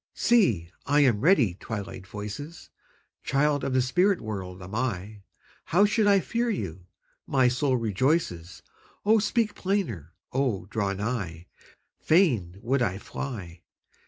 [0.15, 2.71] See, I am ready, Twilight voices!
[3.21, 5.21] Child of the spirit world am I;
[5.65, 6.87] How should I fear you?
[7.27, 8.63] my soul rejoices,
[9.05, 10.15] O speak plainer!
[10.33, 11.45] O draw nigh!
[11.99, 13.61] Fain would I fly!